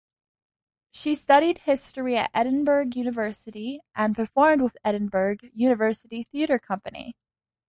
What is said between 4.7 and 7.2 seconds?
the Edinburgh University Theatre Company.